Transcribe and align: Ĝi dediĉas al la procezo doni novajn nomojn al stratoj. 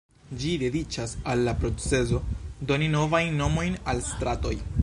Ĝi 0.43 0.53
dediĉas 0.61 1.13
al 1.33 1.43
la 1.49 1.53
procezo 1.59 2.23
doni 2.73 2.91
novajn 2.97 3.41
nomojn 3.45 3.81
al 3.93 4.07
stratoj. 4.13 4.61